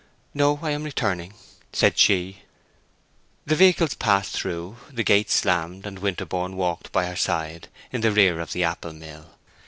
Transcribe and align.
"No, 0.33 0.57
I 0.63 0.71
am 0.71 0.83
returning," 0.83 1.35
said 1.73 1.95
she. 1.99 2.39
The 3.45 3.53
vehicles 3.55 3.93
passed 3.93 4.31
through, 4.33 4.77
the 4.91 5.03
gate 5.03 5.29
slammed, 5.29 5.85
and 5.85 5.99
Winterborne 5.99 6.55
walked 6.55 6.91
by 6.91 7.05
her 7.05 7.15
side 7.15 7.67
in 7.91 8.01
the 8.01 8.11
rear 8.11 8.39
of 8.39 8.51
the 8.51 8.63
apple 8.63 8.93
mill. 8.93 9.27